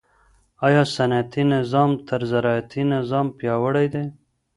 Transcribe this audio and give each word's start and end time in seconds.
آیا 0.67 0.83
صنعتي 0.95 1.43
نظام 1.53 1.91
تر 2.07 2.21
زراعتي 2.31 2.81
نظام 2.93 3.27
پیاوړی 3.37 3.87
دی؟ 3.93 4.05